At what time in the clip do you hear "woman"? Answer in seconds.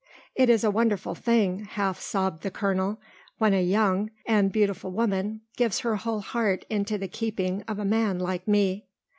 4.91-5.41